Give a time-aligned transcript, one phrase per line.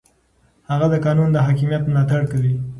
[0.69, 2.53] هغه د قانون د حاکمیت ملاتړ کوي.